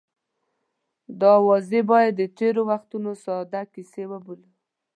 دا 1.19 1.31
اوازې 1.41 1.79
باید 1.91 2.11
د 2.17 2.21
تېرو 2.37 2.61
وختونو 2.71 3.11
ساده 3.23 3.61
کیسه 3.73 4.03
وبولو. 4.11 4.49